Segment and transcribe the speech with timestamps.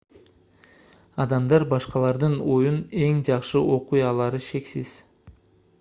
[1.25, 4.95] адамдар башкалардын оюн эң жакшы окуй алары шексиз